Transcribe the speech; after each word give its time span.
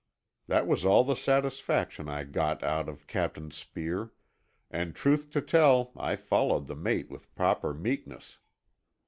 That 0.47 0.65
was 0.65 0.83
all 0.83 1.03
the 1.03 1.13
satisfaction 1.15 2.09
I 2.09 2.23
got 2.23 2.63
out 2.63 2.89
of 2.89 3.05
Captain 3.05 3.51
Speer; 3.51 4.11
and 4.71 4.95
truth 4.95 5.29
to 5.29 5.41
tell 5.43 5.91
I 5.95 6.15
followed 6.15 6.65
the 6.65 6.75
mate 6.75 7.11
with 7.11 7.35
proper 7.35 7.71
meekness. 7.71 8.39